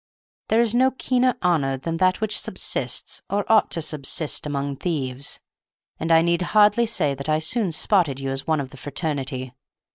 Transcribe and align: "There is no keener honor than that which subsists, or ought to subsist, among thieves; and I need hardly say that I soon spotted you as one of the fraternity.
"There 0.49 0.59
is 0.61 0.73
no 0.73 0.89
keener 0.89 1.35
honor 1.43 1.77
than 1.77 1.97
that 1.97 2.21
which 2.21 2.39
subsists, 2.39 3.21
or 3.29 3.45
ought 3.47 3.69
to 3.69 3.83
subsist, 3.83 4.47
among 4.47 4.77
thieves; 4.77 5.39
and 5.99 6.11
I 6.11 6.23
need 6.23 6.41
hardly 6.41 6.87
say 6.87 7.13
that 7.13 7.29
I 7.29 7.37
soon 7.37 7.71
spotted 7.71 8.19
you 8.19 8.31
as 8.31 8.47
one 8.47 8.59
of 8.59 8.71
the 8.71 8.77
fraternity. 8.77 9.53